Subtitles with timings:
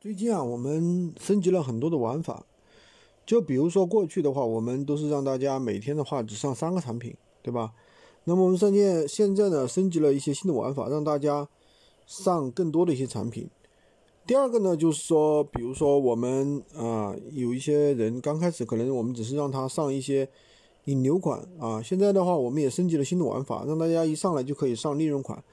[0.00, 2.46] 最近啊，我们升级了很多的玩法。
[3.26, 7.74] 就比如说过去的话，我们都是让大家每天的话只上三个产品，对吧？
[8.24, 11.46] 那么我们上线现在呢，升级了一些新的玩法，让大家
[12.06, 13.50] 上更多的一些产品。
[14.26, 20.26] 第二个呢，就是说，比如说我们啊，有一些人刚开始可能我们只是让他上一些
[20.86, 25.44] 引流款啊，现在的话，我们也升级了新的玩法，让大家一上来就可以上利润款。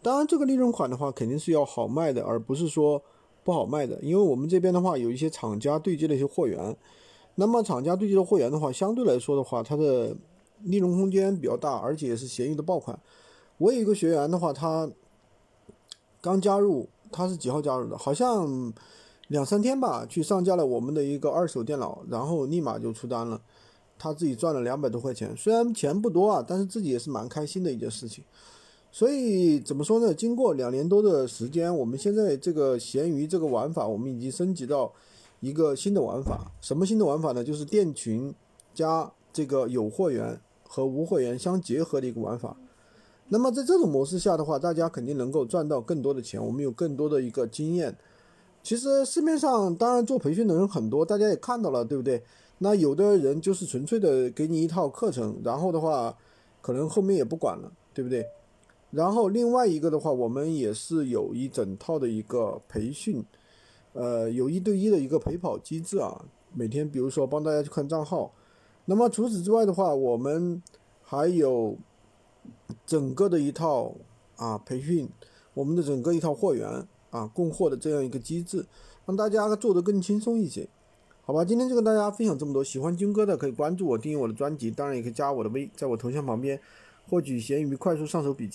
[0.00, 3.02] 当然，这个利润款的话，肯定是要好卖的，而不是说。
[3.48, 6.76] 不好卖的，因为我们这边的话有一些厂家对接的一些货源，
[7.36, 10.14] 那么厂家对接的货源的话，相对来说的话，它的
[10.64, 13.00] 利润空间比较大，而且也是闲鱼的爆款。
[13.56, 14.86] 我有一个学员的话，他
[16.20, 17.96] 刚加入，他是几号加入的？
[17.96, 18.70] 好像
[19.28, 23.40] 两三天吧，去上架了我们的一个二手电脑，然后立马就出单了，
[23.98, 28.22] 他自己赚了两百多块钱，虽然钱不多啊，但是自己也是蛮开心的一件事情。
[28.98, 30.12] 所以怎么说呢？
[30.12, 34.92] 经过两年多的时间，我们现在这个闲鱼这个玩法，我们已经升级到
[35.38, 36.50] 一个新的玩法。
[36.60, 37.44] 什么新的玩法呢？
[37.44, 38.34] 就是店群
[38.74, 42.56] 加这个有货源和无货源相结合的一个玩法。
[43.28, 46.44] 那么在这种模式下的话，大家肯定能够赚到更多的钱。
[46.44, 47.96] 我们有更多的一个经验。
[48.64, 52.20] 其实市面上当然做培训的人很多，大家也看到了，对不对？
[52.58, 56.12] 那有的人就是纯粹的给你一套课程，然后的话，
[56.60, 58.26] 可能后面也不管了，对不对？
[58.90, 63.24] 然后另外一个的话，我们也是有一整套的一个培训，
[63.92, 66.24] 呃，有一对一的一个陪跑机制啊。
[66.54, 68.32] 每天比如说帮大家去看账号，
[68.86, 70.62] 那么除此之外的话，我们
[71.02, 71.76] 还有
[72.86, 73.94] 整个的一套
[74.36, 75.06] 啊培训，
[75.52, 78.64] 我们的整个一套货源啊供货的这样一个机制，
[79.04, 80.66] 让大家做得更轻松一些，
[81.20, 81.44] 好吧？
[81.44, 86.58] 今天就跟大家分享这么多，喜欢军哥的可以关注我，订阅我的专辑，当然也可以加我的微，在我头像旁边
[87.10, 88.46] 获取闲鱼快速上手笔记。